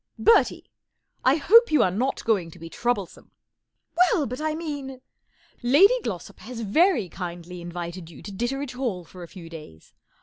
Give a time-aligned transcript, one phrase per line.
[0.17, 0.65] "Bertie!
[1.23, 3.29] X hope you are not going to be trou blesome,""
[3.95, 4.99] Well, but I mean
[5.61, 9.93] ""Lady GIossop has very kindly invited you to Ditteredge Hall for a few days.